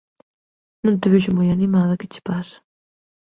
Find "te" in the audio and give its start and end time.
0.99-1.07